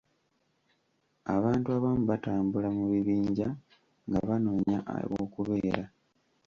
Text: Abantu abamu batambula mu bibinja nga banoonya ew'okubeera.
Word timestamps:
Abantu 1.35 1.67
abamu 1.77 2.03
batambula 2.11 2.67
mu 2.77 2.85
bibinja 2.91 3.47
nga 4.07 4.19
banoonya 4.27 4.79
ew'okubeera. 5.01 5.85